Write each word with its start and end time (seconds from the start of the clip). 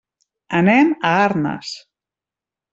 Anem 0.59 0.89
a 1.11 1.13
Arnes. 1.27 1.77